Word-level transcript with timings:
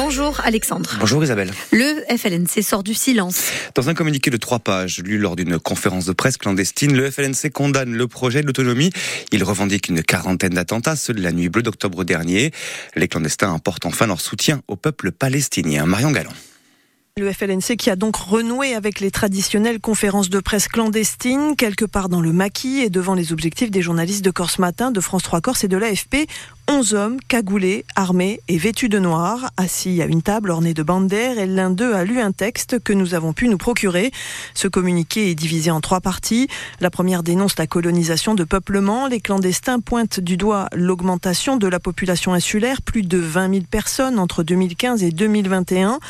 Bonjour 0.00 0.40
Alexandre. 0.44 0.96
Bonjour 1.00 1.24
Isabelle. 1.24 1.50
Le 1.72 2.04
FLNC 2.16 2.62
sort 2.62 2.84
du 2.84 2.94
silence. 2.94 3.50
Dans 3.74 3.88
un 3.88 3.94
communiqué 3.94 4.30
de 4.30 4.36
trois 4.36 4.60
pages 4.60 5.00
lu 5.00 5.18
lors 5.18 5.34
d'une 5.34 5.58
conférence 5.58 6.04
de 6.04 6.12
presse 6.12 6.36
clandestine, 6.36 6.96
le 6.96 7.10
FLNC 7.10 7.50
condamne 7.52 7.92
le 7.92 8.06
projet 8.06 8.42
de 8.42 8.46
l'autonomie. 8.46 8.92
Il 9.32 9.42
revendique 9.42 9.88
une 9.88 10.04
quarantaine 10.04 10.54
d'attentats, 10.54 10.94
ceux 10.94 11.14
de 11.14 11.20
la 11.20 11.32
nuit 11.32 11.48
bleue 11.48 11.64
d'octobre 11.64 12.04
dernier. 12.04 12.52
Les 12.94 13.08
clandestins 13.08 13.52
apportent 13.52 13.86
enfin 13.86 14.06
leur 14.06 14.20
soutien 14.20 14.60
au 14.68 14.76
peuple 14.76 15.10
palestinien. 15.10 15.84
Marion 15.84 16.12
Galland. 16.12 16.32
Le 17.18 17.32
FLNC 17.32 17.76
qui 17.76 17.90
a 17.90 17.96
donc 17.96 18.14
renoué 18.14 18.74
avec 18.74 19.00
les 19.00 19.10
traditionnelles 19.10 19.80
conférences 19.80 20.30
de 20.30 20.38
presse 20.38 20.68
clandestines, 20.68 21.56
quelque 21.56 21.84
part 21.84 22.08
dans 22.08 22.20
le 22.20 22.32
maquis 22.32 22.78
et 22.78 22.90
devant 22.90 23.14
les 23.14 23.32
objectifs 23.32 23.72
des 23.72 23.82
journalistes 23.82 24.24
de 24.24 24.30
Corse 24.30 24.60
Matin, 24.60 24.92
de 24.92 25.00
France 25.00 25.24
3 25.24 25.40
Corse 25.40 25.64
et 25.64 25.68
de 25.68 25.76
l'AFP, 25.76 26.28
11 26.70 26.92
hommes 26.92 27.16
cagoulés, 27.28 27.86
armés 27.96 28.42
et 28.46 28.58
vêtus 28.58 28.90
de 28.90 28.98
noir, 28.98 29.50
assis 29.56 30.02
à 30.02 30.04
une 30.04 30.20
table 30.20 30.50
ornée 30.50 30.74
de 30.74 30.82
d'air 31.06 31.38
et 31.38 31.46
l'un 31.46 31.70
d'eux 31.70 31.94
a 31.94 32.04
lu 32.04 32.20
un 32.20 32.32
texte 32.32 32.78
que 32.78 32.92
nous 32.92 33.14
avons 33.14 33.32
pu 33.32 33.48
nous 33.48 33.56
procurer. 33.56 34.10
Ce 34.52 34.68
communiqué 34.68 35.30
est 35.30 35.34
divisé 35.34 35.70
en 35.70 35.80
trois 35.80 36.00
parties. 36.00 36.46
La 36.80 36.90
première 36.90 37.22
dénonce 37.22 37.58
la 37.58 37.66
colonisation 37.66 38.34
de 38.34 38.44
peuplement. 38.44 39.06
Les 39.06 39.20
clandestins 39.20 39.80
pointent 39.80 40.20
du 40.20 40.36
doigt 40.36 40.68
l'augmentation 40.74 41.56
de 41.56 41.66
la 41.66 41.80
population 41.80 42.34
insulaire, 42.34 42.82
plus 42.82 43.02
de 43.02 43.16
20 43.16 43.50
000 43.54 43.64
personnes 43.70 44.18
entre 44.18 44.42
2015 44.42 45.02
et 45.02 45.10
2021. 45.10 46.00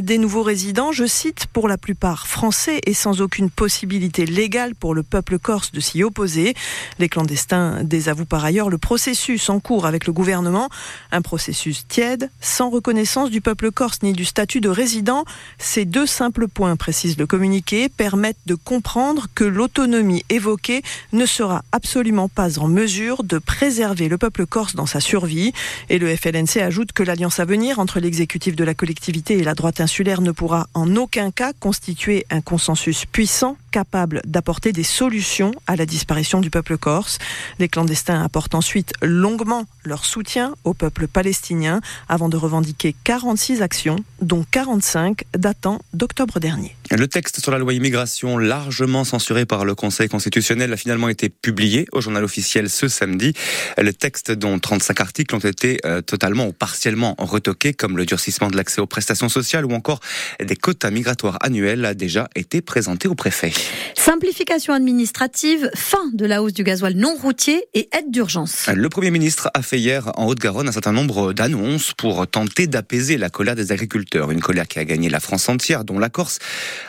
Des 0.00 0.18
nouveaux 0.18 0.42
résidents, 0.42 0.92
je 0.92 1.06
cite, 1.06 1.46
pour 1.52 1.66
la 1.66 1.76
plupart 1.76 2.28
français 2.28 2.80
et 2.86 2.94
sans 2.94 3.20
aucune 3.20 3.50
possibilité 3.50 4.26
légale 4.26 4.76
pour 4.76 4.94
le 4.94 5.02
peuple 5.02 5.40
corse 5.40 5.72
de 5.72 5.80
s'y 5.80 6.04
opposer. 6.04 6.54
Les 7.00 7.08
clandestins 7.08 7.82
désavouent 7.82 8.26
par 8.26 8.44
ailleurs 8.44 8.70
le 8.70 8.78
processus 8.78 9.50
en 9.50 9.58
cours 9.58 9.86
avec 9.86 10.03
le 10.06 10.12
gouvernement. 10.12 10.68
Un 11.12 11.22
processus 11.22 11.86
tiède, 11.86 12.30
sans 12.40 12.70
reconnaissance 12.70 13.30
du 13.30 13.40
peuple 13.40 13.70
corse 13.70 14.02
ni 14.02 14.12
du 14.12 14.24
statut 14.24 14.60
de 14.60 14.68
résident. 14.68 15.24
Ces 15.58 15.84
deux 15.84 16.06
simples 16.06 16.48
points, 16.48 16.76
précise 16.76 17.18
le 17.18 17.26
communiqué, 17.26 17.88
permettent 17.88 18.36
de 18.46 18.54
comprendre 18.54 19.26
que 19.34 19.44
l'autonomie 19.44 20.24
évoquée 20.30 20.82
ne 21.12 21.26
sera 21.26 21.62
absolument 21.72 22.28
pas 22.28 22.58
en 22.58 22.68
mesure 22.68 23.24
de 23.24 23.38
préserver 23.38 24.08
le 24.08 24.18
peuple 24.18 24.46
corse 24.46 24.74
dans 24.74 24.86
sa 24.86 25.00
survie. 25.00 25.52
Et 25.88 25.98
le 25.98 26.14
FLNC 26.14 26.58
ajoute 26.58 26.92
que 26.92 27.02
l'alliance 27.02 27.40
à 27.40 27.44
venir 27.44 27.78
entre 27.78 28.00
l'exécutif 28.00 28.56
de 28.56 28.64
la 28.64 28.74
collectivité 28.74 29.38
et 29.38 29.44
la 29.44 29.54
droite 29.54 29.80
insulaire 29.80 30.20
ne 30.20 30.30
pourra 30.30 30.66
en 30.74 30.96
aucun 30.96 31.30
cas 31.30 31.52
constituer 31.52 32.26
un 32.30 32.40
consensus 32.40 33.06
puissant 33.06 33.56
capable 33.70 34.22
d'apporter 34.24 34.72
des 34.72 34.84
solutions 34.84 35.52
à 35.66 35.76
la 35.76 35.86
disparition 35.86 36.40
du 36.40 36.50
peuple 36.50 36.78
corse. 36.78 37.18
Les 37.58 37.68
clandestins 37.68 38.22
apportent 38.22 38.54
ensuite 38.54 38.92
longuement 39.02 39.64
leur 39.84 39.93
soutien 40.02 40.54
au 40.64 40.74
peuple 40.74 41.06
palestinien 41.06 41.80
avant 42.08 42.28
de 42.28 42.36
revendiquer 42.36 42.96
46 43.04 43.62
actions, 43.62 43.96
dont 44.22 44.44
45 44.50 45.24
datant 45.36 45.80
d'octobre 45.92 46.40
dernier. 46.40 46.74
Le 46.90 47.08
texte 47.08 47.40
sur 47.40 47.50
la 47.50 47.58
loi 47.58 47.72
immigration, 47.72 48.36
largement 48.36 49.04
censuré 49.04 49.46
par 49.46 49.64
le 49.64 49.74
Conseil 49.74 50.08
constitutionnel, 50.08 50.70
a 50.72 50.76
finalement 50.76 51.08
été 51.08 51.30
publié 51.30 51.86
au 51.92 52.02
journal 52.02 52.22
officiel 52.22 52.68
ce 52.68 52.88
samedi. 52.88 53.32
Le 53.78 53.92
texte, 53.92 54.30
dont 54.30 54.58
35 54.58 55.00
articles 55.00 55.34
ont 55.34 55.38
été 55.38 55.78
euh, 55.86 56.02
totalement 56.02 56.46
ou 56.46 56.52
partiellement 56.52 57.14
retoqués, 57.18 57.72
comme 57.72 57.96
le 57.96 58.04
durcissement 58.04 58.50
de 58.50 58.56
l'accès 58.56 58.82
aux 58.82 58.86
prestations 58.86 59.30
sociales 59.30 59.64
ou 59.64 59.72
encore 59.72 60.00
des 60.44 60.56
quotas 60.56 60.90
migratoires 60.90 61.38
annuels, 61.40 61.86
a 61.86 61.94
déjà 61.94 62.28
été 62.36 62.60
présenté 62.60 63.08
au 63.08 63.14
préfet. 63.14 63.52
Simplification 63.96 64.74
administrative, 64.74 65.70
fin 65.74 66.10
de 66.12 66.26
la 66.26 66.42
hausse 66.42 66.52
du 66.52 66.64
gasoil 66.64 66.94
non 66.94 67.14
routier 67.14 67.64
et 67.72 67.88
aide 67.96 68.10
d'urgence. 68.10 68.68
Le 68.74 68.90
Premier 68.90 69.10
ministre 69.10 69.50
a 69.54 69.62
fait 69.62 69.78
hier 69.78 70.12
en 70.16 70.26
Haute-Garonne 70.26 70.68
un 70.68 70.72
certain 70.72 70.92
nombre 70.92 71.32
d'annonces 71.32 71.92
pour 71.96 72.26
tenter 72.26 72.66
d'apaiser 72.66 73.16
la 73.16 73.30
colère 73.30 73.54
des 73.54 73.72
agriculteurs. 73.72 74.30
Une 74.30 74.40
colère 74.40 74.68
qui 74.68 74.78
a 74.78 74.84
gagné 74.84 75.08
la 75.08 75.20
France 75.20 75.48
entière, 75.48 75.84
dont 75.84 75.98
la 75.98 76.10
Corse, 76.10 76.38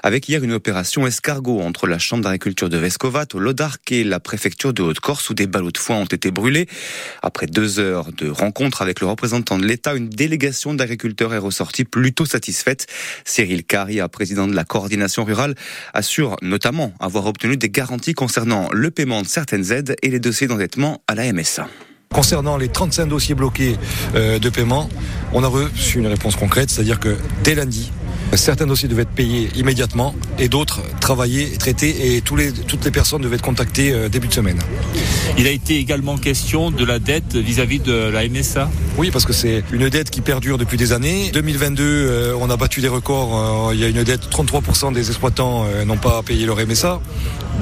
avec 0.04 0.28
hier 0.28 0.44
une 0.44 0.54
opération 0.54 1.08
escargot 1.08 1.62
entre 1.62 1.88
la 1.88 2.00
Chambre 2.00 2.24
d'agriculture 2.24 2.70
de 2.70 2.78
Vescovat, 2.78 3.28
au 3.34 3.40
Lodarc 3.40 3.92
et 3.92 4.04
la 4.04 4.20
préfecture 4.20 4.74
de 4.74 4.82
Haute-Corse 4.82 5.30
où 5.30 5.34
des 5.34 5.48
ballots 5.48 5.72
de 5.72 5.78
foin 5.78 5.98
ont 5.98 6.06
été 6.06 6.32
brûlés. 6.32 6.68
Après 7.22 7.48
deux 7.48 7.80
heures 7.80 8.12
de 8.12 8.30
rencontre 8.30 8.82
avec 8.82 9.02
le 9.02 9.08
représentant 9.08 9.58
de 9.58 9.66
l'État, 9.66 9.96
une 9.96 10.10
délégation 10.10 10.74
d'agriculteurs 10.74 11.34
est 11.34 11.40
ressortie 11.40 11.86
plutôt 11.86 12.26
satisfaite. 12.26 12.88
Cyril 13.26 13.64
Caria, 13.64 14.08
président 14.10 14.48
de 14.48 14.56
la 14.56 14.64
coordination 14.64 15.24
rurale, 15.24 15.56
assure 15.94 16.36
notamment 16.42 16.94
avoir 17.00 17.26
obtenu 17.26 17.58
des 17.58 17.70
garanties 17.70 18.14
concernant 18.14 18.70
le 18.72 18.92
paiement 18.92 19.22
de 19.22 19.28
certaines 19.28 19.72
aides 19.72 19.96
et 20.02 20.10
les 20.10 20.20
dossiers 20.20 20.48
d'endettement 20.48 21.02
à 21.08 21.16
la 21.16 21.32
MSA. 21.32 21.68
Concernant 22.14 22.56
les 22.56 22.70
35 22.70 23.08
dossiers 23.08 23.36
bloqués 23.36 23.76
euh, 24.16 24.40
de 24.40 24.50
paiement, 24.50 24.90
on 25.34 25.44
a 25.44 25.48
reçu 25.48 26.00
une 26.00 26.08
réponse 26.08 26.36
concrète, 26.36 26.70
c'est-à-dire 26.70 27.00
que 27.00 27.18
dès 27.44 27.56
lundi, 27.56 27.92
Certains 28.36 28.68
dossiers 28.68 28.90
devaient 28.90 29.04
être 29.04 29.10
payés 29.10 29.50
immédiatement 29.56 30.14
et 30.40 30.50
d'autres 30.50 30.82
travaillés 31.00 31.58
traités 31.58 32.16
et 32.16 32.22
toutes 32.22 32.86
les 32.86 32.92
personnes 32.92 33.22
devaient 33.22 33.36
être 33.36 33.42
contactées 33.42 33.92
euh, 33.92 34.10
début 34.10 34.28
de 34.28 34.34
semaine. 34.34 34.60
Il 35.38 35.48
a 35.48 35.52
été 35.52 35.78
également 35.78 36.18
question 36.18 36.72
de 36.72 36.84
la 36.84 37.00
dette 37.00 37.36
vis-à-vis 37.36 37.80
de 37.80 37.94
la 37.94 38.28
MSA 38.28 38.70
Oui, 38.98 39.12
parce 39.12 39.26
que 39.26 39.34
c'est 39.34 39.64
une 39.72 39.90
dette 39.90 40.10
qui 40.10 40.22
perdure 40.22 40.58
depuis 40.58 40.78
des 40.78 40.94
années. 40.94 41.30
2022, 41.34 41.84
euh, 41.84 42.38
on 42.40 42.50
a 42.50 42.58
battu 42.58 42.82
des 42.82 42.88
records. 42.88 43.74
il 43.74 43.80
y 43.80 43.84
a 43.84 43.88
une 43.88 44.04
dette, 44.04 44.30
33% 44.30 44.94
des 44.94 45.08
exploitants 45.10 45.66
n'ont 45.86 45.98
pas 45.98 46.22
payé 46.24 46.46
leur 46.46 46.58
MSA. 46.58 47.02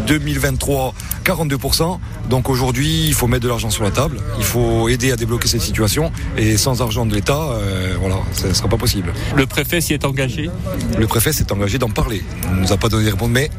2023, 0.07 0.93
42%. 1.23 1.99
Donc 2.29 2.49
aujourd'hui, 2.49 3.05
il 3.07 3.13
faut 3.13 3.27
mettre 3.27 3.43
de 3.43 3.49
l'argent 3.49 3.69
sur 3.69 3.83
la 3.83 3.91
table. 3.91 4.19
Il 4.37 4.43
faut 4.43 4.89
aider 4.89 5.11
à 5.11 5.15
débloquer 5.15 5.47
cette 5.47 5.61
situation. 5.61 6.11
Et 6.37 6.57
sans 6.57 6.81
argent 6.81 7.05
de 7.05 7.13
l'État, 7.13 7.49
euh, 7.51 7.95
voilà, 7.99 8.17
ça 8.33 8.47
ne 8.47 8.53
sera 8.53 8.67
pas 8.67 8.77
possible. 8.77 9.13
Le 9.35 9.45
préfet 9.45 9.81
s'y 9.81 9.93
est 9.93 10.05
engagé? 10.05 10.49
Le 10.97 11.07
préfet 11.07 11.31
s'est 11.33 11.51
engagé 11.51 11.77
d'en 11.77 11.89
parler. 11.89 12.23
Il 12.49 12.55
ne 12.55 12.61
nous 12.61 12.73
a 12.73 12.77
pas 12.77 12.89
donné 12.89 13.05
de 13.05 13.11
réponse, 13.11 13.29
mais 13.29 13.49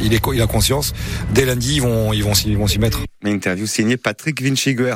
il, 0.00 0.42
a 0.42 0.46
conscience. 0.46 0.92
Dès 1.32 1.44
lundi, 1.44 1.76
ils 1.76 1.82
vont, 1.82 2.12
ils 2.12 2.22
vont, 2.22 2.32
ils 2.32 2.56
vont 2.56 2.66
s'y 2.66 2.78
mettre. 2.78 3.00
Interview 3.24 3.66
signée 3.66 3.96
Patrick 3.96 4.40
Vinciguer. 4.40 4.94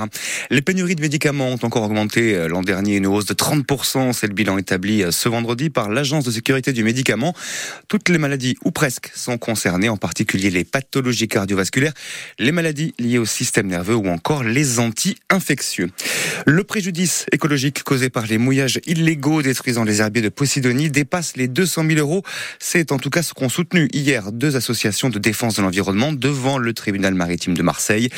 Les 0.50 0.62
pénuries 0.62 0.94
de 0.94 1.02
médicaments 1.02 1.48
ont 1.48 1.58
encore 1.62 1.82
augmenté 1.82 2.34
euh, 2.34 2.48
l'an 2.48 2.62
dernier, 2.62 2.96
une 2.96 3.06
hausse 3.06 3.26
de 3.26 3.34
30%. 3.34 4.12
C'est 4.12 4.26
le 4.26 4.32
bilan 4.32 4.56
établi 4.56 5.02
euh, 5.02 5.10
ce 5.10 5.28
vendredi 5.28 5.68
par 5.68 5.90
l'Agence 5.90 6.24
de 6.24 6.30
sécurité 6.30 6.72
du 6.72 6.84
médicament. 6.84 7.34
Toutes 7.88 8.08
les 8.08 8.18
maladies, 8.18 8.56
ou 8.64 8.70
presque, 8.70 9.10
sont 9.14 9.36
concernées, 9.36 9.88
en 9.88 9.96
particulier 9.96 10.50
les 10.50 10.64
pathologies 10.64 11.28
cardiovasculaires, 11.28 11.92
les 12.38 12.52
maladies 12.52 12.94
liées 12.98 13.18
au 13.18 13.26
système 13.26 13.66
nerveux 13.66 13.96
ou 13.96 14.08
encore 14.08 14.42
les 14.42 14.78
anti-infectieux. 14.78 15.90
Le 16.46 16.64
préjudice 16.64 17.26
écologique 17.32 17.82
causé 17.82 18.08
par 18.08 18.26
les 18.26 18.38
mouillages 18.38 18.80
illégaux 18.86 19.42
détruisant 19.42 19.84
les 19.84 20.00
herbiers 20.00 20.22
de 20.22 20.28
Posidonie 20.30 20.90
dépasse 20.90 21.36
les 21.36 21.48
200 21.48 21.84
000 21.88 22.00
euros. 22.00 22.22
C'est 22.58 22.92
en 22.92 22.98
tout 22.98 23.10
cas 23.10 23.22
ce 23.22 23.34
qu'ont 23.34 23.48
soutenu 23.48 23.88
hier 23.92 24.32
deux 24.32 24.56
associations 24.56 24.83
de 24.84 25.18
défense 25.18 25.56
de 25.56 25.62
l'environnement 25.62 26.12
devant 26.12 26.58
le 26.58 26.74
tribunal 26.74 27.14
maritime 27.14 27.54
de 27.54 27.62
Marseille. 27.62 28.10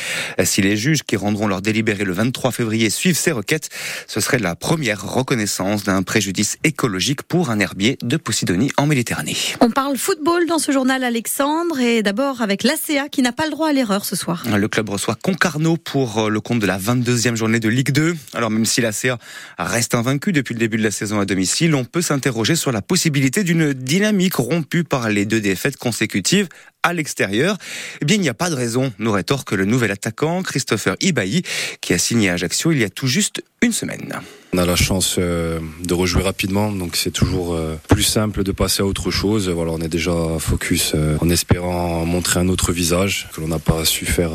Si 0.43 0.61
les 0.61 0.75
juges 0.75 1.03
qui 1.03 1.15
rendront 1.15 1.47
leur 1.47 1.61
délibéré 1.61 2.03
le 2.03 2.11
23 2.11 2.51
février 2.51 2.89
suivent 2.89 3.17
ces 3.17 3.31
requêtes, 3.31 3.69
ce 4.05 4.19
serait 4.19 4.39
la 4.39 4.55
première 4.55 5.01
reconnaissance 5.01 5.85
d'un 5.85 6.03
préjudice 6.03 6.57
écologique 6.65 7.23
pour 7.23 7.51
un 7.51 7.59
herbier 7.59 7.97
de 8.03 8.17
Posidonie 8.17 8.69
en 8.75 8.85
Méditerranée. 8.85 9.37
On 9.61 9.71
parle 9.71 9.95
football 9.95 10.45
dans 10.45 10.59
ce 10.59 10.73
journal, 10.73 11.05
Alexandre, 11.05 11.79
et 11.79 12.03
d'abord 12.03 12.41
avec 12.41 12.63
l'ACA 12.63 13.07
qui 13.09 13.21
n'a 13.21 13.31
pas 13.31 13.45
le 13.45 13.51
droit 13.51 13.69
à 13.69 13.73
l'erreur 13.73 14.03
ce 14.03 14.17
soir. 14.17 14.43
Le 14.53 14.67
club 14.67 14.89
reçoit 14.89 15.15
Concarneau 15.15 15.77
pour 15.77 16.25
euh, 16.25 16.29
le 16.29 16.41
compte 16.41 16.59
de 16.59 16.67
la 16.67 16.77
22e 16.77 17.35
journée 17.35 17.61
de 17.61 17.69
Ligue 17.69 17.91
2. 17.91 18.13
Alors 18.33 18.49
même 18.49 18.65
si 18.65 18.81
l'ACA 18.81 19.17
reste 19.57 19.95
invaincu 19.95 20.33
depuis 20.33 20.53
le 20.53 20.59
début 20.59 20.77
de 20.77 20.83
la 20.83 20.91
saison 20.91 21.21
à 21.21 21.25
domicile, 21.25 21.75
on 21.75 21.85
peut 21.85 22.01
s'interroger 22.01 22.57
sur 22.57 22.73
la 22.73 22.81
possibilité 22.81 23.45
d'une 23.45 23.71
dynamique 23.73 24.35
rompue 24.35 24.83
par 24.83 25.09
les 25.09 25.25
deux 25.25 25.39
défaites 25.39 25.77
consécutives 25.77 26.49
à 26.83 26.93
l'extérieur. 26.93 27.57
Eh 28.01 28.05
bien, 28.05 28.15
il 28.15 28.21
n'y 28.21 28.29
a 28.29 28.33
pas 28.33 28.49
de 28.49 28.55
raison, 28.55 28.93
nous 28.99 29.11
rétorque 29.11 29.51
le 29.51 29.65
nouvel 29.65 29.91
attaquant 29.91 30.41
Christopher 30.41 30.95
Ibaï, 31.01 31.41
qui 31.81 31.93
a 31.93 31.97
signé 31.97 32.29
à 32.29 32.33
Ajaccio 32.33 32.71
il 32.71 32.79
y 32.79 32.83
a 32.83 32.89
tout 32.89 33.07
juste 33.07 33.43
une 33.61 33.73
semaine. 33.73 34.13
On 34.53 34.59
a 34.59 34.65
la 34.65 34.75
chance 34.75 35.15
euh, 35.19 35.59
de 35.83 35.93
rejouer 35.93 36.23
rapidement, 36.23 36.71
donc 36.71 36.95
c'est 36.95 37.11
toujours 37.11 37.53
euh, 37.53 37.75
plus 37.89 38.03
simple 38.03 38.43
de 38.43 38.51
passer 38.51 38.81
à 38.81 38.85
autre 38.85 39.11
chose. 39.11 39.49
Voilà, 39.49 39.71
on 39.71 39.79
est 39.79 39.89
déjà 39.89 40.13
focus 40.39 40.93
euh, 40.95 41.17
en 41.19 41.29
espérant 41.29 42.05
montrer 42.05 42.39
un 42.39 42.47
autre 42.47 42.71
visage 42.71 43.27
que 43.33 43.41
l'on 43.41 43.49
n'a 43.49 43.59
pas 43.59 43.83
su 43.83 44.05
faire 44.05 44.31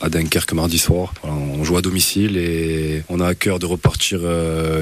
à, 0.00 0.08
Dunkerque 0.08 0.52
mardi 0.52 0.78
soir. 0.78 1.12
On 1.58 1.64
joue 1.64 1.76
à 1.76 1.82
domicile 1.82 2.36
et 2.36 3.02
on 3.08 3.20
a 3.20 3.26
à 3.26 3.34
cœur 3.34 3.58
de 3.58 3.66
repartir 3.66 4.20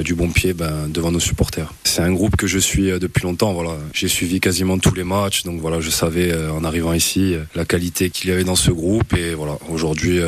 du 0.03 0.15
bon 0.15 0.29
pied 0.29 0.53
ben, 0.53 0.87
devant 0.89 1.11
nos 1.11 1.19
supporters. 1.19 1.73
C'est 1.83 2.01
un 2.01 2.13
groupe 2.13 2.35
que 2.35 2.47
je 2.47 2.59
suis 2.59 2.87
depuis 2.99 3.23
longtemps. 3.23 3.53
Voilà, 3.53 3.77
j'ai 3.93 4.07
suivi 4.07 4.39
quasiment 4.39 4.77
tous 4.77 4.93
les 4.93 5.03
matchs, 5.03 5.43
donc 5.43 5.59
voilà, 5.59 5.79
je 5.79 5.89
savais 5.89 6.33
en 6.49 6.63
arrivant 6.63 6.93
ici 6.93 7.35
la 7.55 7.65
qualité 7.65 8.09
qu'il 8.09 8.29
y 8.29 8.33
avait 8.33 8.43
dans 8.43 8.55
ce 8.55 8.71
groupe 8.71 9.13
et 9.13 9.33
voilà, 9.33 9.57
aujourd'hui 9.69 10.19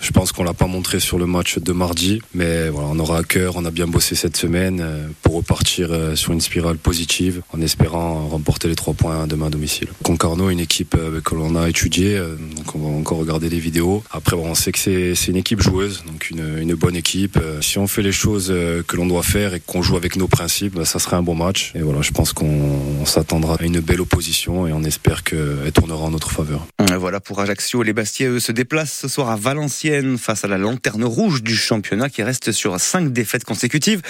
Je 0.00 0.10
pense 0.10 0.32
qu'on 0.32 0.44
l'a 0.44 0.54
pas 0.54 0.66
montré 0.66 1.00
sur 1.00 1.18
le 1.18 1.26
match 1.26 1.58
de 1.58 1.72
mardi, 1.72 2.20
mais 2.34 2.70
on 2.70 2.98
aura 2.98 3.18
à 3.18 3.22
cœur, 3.22 3.54
on 3.56 3.64
a 3.64 3.70
bien 3.70 3.86
bossé 3.86 4.14
cette 4.14 4.36
semaine 4.36 4.80
euh, 4.80 5.08
pour 5.22 5.34
repartir 5.34 5.88
euh, 5.90 6.16
sur 6.16 6.32
une 6.32 6.40
spirale 6.40 6.76
positive 6.76 7.42
en 7.52 7.60
espérant 7.60 8.28
remporter 8.28 8.68
les 8.68 8.74
trois 8.74 8.94
points 8.94 9.26
demain 9.26 9.46
à 9.46 9.50
domicile. 9.50 9.88
Concarneau, 10.02 10.50
une 10.50 10.60
équipe 10.60 10.96
euh, 10.98 11.20
que 11.20 11.34
l'on 11.34 11.56
a 11.56 11.68
étudiée, 11.68 12.18
donc 12.56 12.74
on 12.74 12.78
va 12.78 12.88
encore 12.88 13.18
regarder 13.18 13.48
les 13.48 13.58
vidéos. 13.58 14.02
Après, 14.10 14.36
bon, 14.36 14.46
on 14.46 14.54
sait 14.54 14.72
que 14.72 14.78
c'est 14.78 15.28
une 15.28 15.36
équipe 15.36 15.60
joueuse, 15.60 15.91
donc 16.06 16.30
une, 16.30 16.58
une, 16.58 16.74
bonne 16.74 16.96
équipe. 16.96 17.38
Si 17.60 17.78
on 17.78 17.86
fait 17.86 18.02
les 18.02 18.12
choses 18.12 18.48
que 18.86 18.96
l'on 18.96 19.06
doit 19.06 19.22
faire 19.22 19.54
et 19.54 19.60
qu'on 19.60 19.82
joue 19.82 19.96
avec 19.96 20.16
nos 20.16 20.28
principes, 20.28 20.74
bah, 20.74 20.84
ça 20.84 20.98
serait 20.98 21.16
un 21.16 21.22
bon 21.22 21.34
match. 21.34 21.72
Et 21.74 21.82
voilà, 21.82 22.02
je 22.02 22.10
pense 22.10 22.32
qu'on 22.32 23.04
s'attendra 23.04 23.56
à 23.60 23.62
une 23.62 23.80
belle 23.80 24.00
opposition 24.00 24.66
et 24.66 24.72
on 24.72 24.82
espère 24.82 25.22
qu'elle 25.22 25.72
tournera 25.72 26.04
en 26.04 26.10
notre 26.10 26.30
faveur. 26.30 26.66
Voilà 26.98 27.20
pour 27.20 27.40
Ajaccio. 27.40 27.82
Les 27.82 27.92
Bastiais, 27.92 28.26
eux, 28.26 28.40
se 28.40 28.52
déplacent 28.52 28.92
ce 28.92 29.08
soir 29.08 29.30
à 29.30 29.36
Valenciennes 29.36 30.18
face 30.18 30.44
à 30.44 30.48
la 30.48 30.58
lanterne 30.58 31.04
rouge 31.04 31.42
du 31.42 31.56
championnat 31.56 32.08
qui 32.08 32.22
reste 32.22 32.52
sur 32.52 32.78
cinq 32.80 33.12
défaites 33.12 33.44
consécutives. 33.44 34.02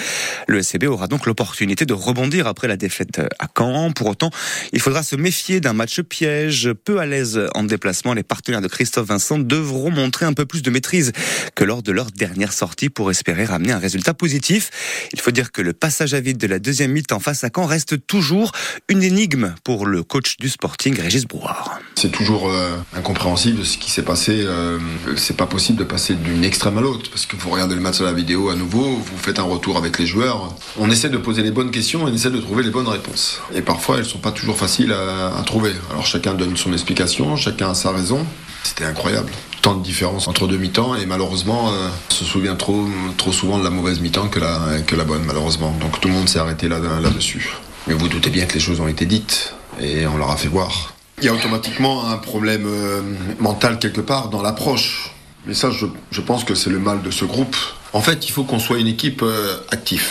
Le 0.47 0.61
SCB 0.61 0.85
aura 0.85 1.07
donc 1.07 1.25
l'opportunité 1.25 1.85
de 1.85 1.93
rebondir 1.93 2.47
après 2.47 2.67
la 2.67 2.77
défaite 2.77 3.19
à 3.39 3.47
Caen. 3.57 3.91
Pour 3.91 4.07
autant, 4.07 4.29
il 4.73 4.81
faudra 4.81 5.03
se 5.03 5.15
méfier 5.15 5.59
d'un 5.59 5.73
match 5.73 6.01
piège. 6.01 6.71
Peu 6.85 6.99
à 6.99 7.05
l'aise 7.05 7.47
en 7.55 7.63
déplacement, 7.63 8.13
les 8.13 8.23
partenaires 8.23 8.61
de 8.61 8.67
Christophe 8.67 9.07
Vincent 9.07 9.39
devront 9.39 9.91
montrer 9.91 10.25
un 10.25 10.33
peu 10.33 10.45
plus 10.45 10.61
de 10.61 10.69
maîtrise 10.69 11.11
que 11.55 11.62
lors 11.63 11.83
de 11.83 11.91
leur 11.91 12.11
dernière 12.11 12.53
sortie 12.53 12.89
pour 12.89 13.11
espérer 13.11 13.45
ramener 13.45 13.71
un 13.71 13.79
résultat 13.79 14.13
positif. 14.13 14.69
Il 15.13 15.19
faut 15.19 15.31
dire 15.31 15.51
que 15.51 15.61
le 15.61 15.73
passage 15.73 16.13
à 16.13 16.19
vide 16.19 16.37
de 16.37 16.47
la 16.47 16.59
deuxième 16.59 16.91
mi-temps 16.91 17.19
face 17.19 17.43
à 17.43 17.49
Caen 17.53 17.65
reste 17.65 18.05
toujours 18.07 18.51
une 18.89 19.03
énigme 19.03 19.55
pour 19.63 19.85
le 19.85 20.03
coach 20.03 20.37
du 20.37 20.49
Sporting, 20.49 20.99
Régis 20.99 21.25
Brouard. 21.25 21.79
C'est 21.95 22.11
toujours 22.11 22.49
euh, 22.49 22.77
incompréhensible 22.95 23.65
ce 23.65 23.77
qui 23.77 23.91
s'est 23.91 24.03
passé. 24.03 24.43
Euh, 24.45 24.79
c'est 25.15 25.37
pas 25.37 25.45
possible 25.45 25.79
de 25.79 25.83
passer 25.83 26.15
d'une 26.15 26.43
extrême 26.43 26.77
à 26.77 26.81
l'autre 26.81 27.09
parce 27.09 27.25
que 27.25 27.35
vous 27.35 27.49
regardez 27.49 27.75
le 27.75 27.81
match 27.81 28.01
à 28.01 28.05
la 28.05 28.13
vidéo 28.13 28.49
à 28.49 28.55
nouveau, 28.55 28.97
vous 28.97 29.17
faites 29.17 29.39
un 29.39 29.43
retour 29.43 29.77
avec 29.77 29.99
les 29.99 30.05
joueurs. 30.05 30.55
On 30.77 30.89
essaie 30.89 31.09
de 31.09 31.17
poser 31.17 31.43
les 31.43 31.51
bonnes 31.51 31.71
questions 31.71 32.07
et 32.07 32.11
on 32.11 32.13
essaie 32.13 32.31
de 32.31 32.39
trouver 32.39 32.63
les 32.63 32.71
bonnes 32.71 32.87
réponses. 32.87 33.41
Et 33.53 33.61
parfois, 33.61 33.97
elles 33.97 34.05
sont 34.05 34.19
pas 34.19 34.31
toujours 34.31 34.57
faciles 34.57 34.91
à 34.91 35.43
trouver. 35.45 35.71
Alors 35.91 36.05
chacun 36.05 36.33
donne 36.33 36.57
son 36.57 36.73
explication, 36.73 37.35
chacun 37.35 37.71
a 37.71 37.75
sa 37.75 37.91
raison. 37.91 38.25
C'était 38.63 38.85
incroyable. 38.85 39.31
Tant 39.63 39.75
de 39.75 39.81
différence 39.81 40.27
entre 40.27 40.45
deux 40.45 40.57
mi-temps 40.57 40.93
et 40.95 41.05
malheureusement, 41.05 41.69
euh, 41.69 41.87
on 42.11 42.13
se 42.13 42.25
souvient 42.25 42.57
trop, 42.57 42.85
trop 43.15 43.31
souvent 43.31 43.57
de 43.57 43.63
la 43.63 43.69
mauvaise 43.69 44.01
mi-temps 44.01 44.27
que 44.27 44.39
la, 44.39 44.81
que 44.85 44.93
la 44.93 45.05
bonne, 45.05 45.23
malheureusement. 45.23 45.73
Donc 45.79 46.01
tout 46.01 46.09
le 46.09 46.13
monde 46.13 46.27
s'est 46.27 46.39
arrêté 46.39 46.67
là, 46.67 46.79
là-dessus. 46.79 47.55
Mais 47.87 47.93
vous 47.93 48.09
doutez 48.09 48.29
bien 48.29 48.45
que 48.45 48.55
les 48.55 48.59
choses 48.59 48.81
ont 48.81 48.89
été 48.89 49.05
dites 49.05 49.53
et 49.81 50.05
on 50.05 50.17
leur 50.17 50.31
a 50.31 50.35
fait 50.35 50.49
voir. 50.49 50.93
Il 51.19 51.23
y 51.23 51.29
a 51.29 51.33
automatiquement 51.33 52.09
un 52.09 52.17
problème 52.17 52.65
euh, 52.67 53.01
mental 53.39 53.79
quelque 53.79 54.01
part 54.01 54.27
dans 54.27 54.41
l'approche. 54.41 55.11
Mais 55.45 55.53
ça, 55.53 55.71
je, 55.71 55.85
je 56.11 56.19
pense 56.19 56.43
que 56.43 56.55
c'est 56.55 56.69
le 56.69 56.79
mal 56.79 57.01
de 57.01 57.09
ce 57.09 57.23
groupe. 57.23 57.55
En 57.93 58.01
fait, 58.01 58.27
il 58.27 58.33
faut 58.33 58.43
qu'on 58.43 58.59
soit 58.59 58.79
une 58.79 58.87
équipe 58.87 59.21
euh, 59.21 59.55
active. 59.71 60.09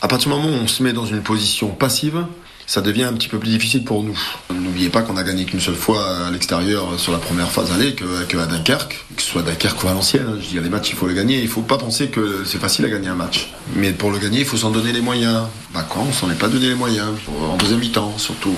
À 0.00 0.08
partir 0.08 0.30
du 0.30 0.36
moment 0.36 0.48
où 0.48 0.58
on 0.62 0.68
se 0.68 0.82
met 0.82 0.94
dans 0.94 1.04
une 1.04 1.22
position 1.22 1.68
passive, 1.68 2.24
ça 2.66 2.80
devient 2.80 3.04
un 3.04 3.12
petit 3.12 3.28
peu 3.28 3.38
plus 3.38 3.50
difficile 3.50 3.84
pour 3.84 4.02
nous. 4.02 4.18
N'oubliez 4.52 4.88
pas 4.88 5.02
qu'on 5.02 5.16
a 5.16 5.22
gagné 5.22 5.44
qu'une 5.44 5.60
seule 5.60 5.76
fois 5.76 6.26
à 6.26 6.30
l'extérieur 6.30 6.98
sur 6.98 7.12
la 7.12 7.18
première 7.18 7.50
phase 7.50 7.70
aller 7.72 7.94
que, 7.94 8.24
que, 8.24 8.36
à 8.36 8.46
Dunkerque, 8.46 9.04
que 9.16 9.22
ce 9.22 9.30
soit 9.30 9.42
Dunkerque 9.42 9.82
ou 9.82 9.86
Valenciennes. 9.86 10.38
Je 10.40 10.48
dis, 10.48 10.60
les 10.60 10.68
matchs, 10.68 10.90
il 10.90 10.96
faut 10.96 11.06
le 11.06 11.14
gagner. 11.14 11.38
Il 11.38 11.44
ne 11.44 11.48
faut 11.48 11.62
pas 11.62 11.78
penser 11.78 12.08
que 12.08 12.44
c'est 12.44 12.58
facile 12.58 12.84
à 12.84 12.88
gagner 12.88 13.08
un 13.08 13.14
match. 13.14 13.52
Mais 13.74 13.92
pour 13.92 14.10
le 14.10 14.18
gagner, 14.18 14.40
il 14.40 14.46
faut 14.46 14.56
s'en 14.56 14.70
donner 14.70 14.92
les 14.92 15.00
moyens. 15.00 15.44
Bah 15.72 15.86
quand 15.88 16.06
on 16.08 16.12
s'en 16.12 16.30
est 16.30 16.38
pas 16.38 16.48
donné 16.48 16.68
les 16.68 16.74
moyens, 16.74 17.08
en 17.40 17.56
deuxième 17.56 17.80
mi-temps 17.80 18.18
surtout. 18.18 18.56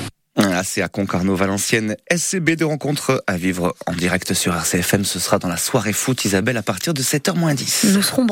C'est 0.62 0.82
à 0.82 0.88
Concarneau, 0.88 1.34
Valenciennes, 1.34 1.96
SCB 2.14 2.56
de 2.56 2.64
rencontre 2.64 3.22
à 3.26 3.36
vivre 3.36 3.74
en 3.86 3.92
direct 3.92 4.34
sur 4.34 4.54
RCFM. 4.54 5.04
Ce 5.04 5.18
sera 5.18 5.38
dans 5.38 5.48
la 5.48 5.56
soirée 5.56 5.92
foot 5.92 6.24
Isabelle 6.24 6.56
à 6.56 6.62
partir 6.62 6.94
de 6.94 7.02
7h10. 7.02 7.92
Nous 7.92 8.02
serons 8.02 8.24